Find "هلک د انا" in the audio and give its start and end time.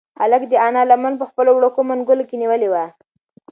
0.21-0.81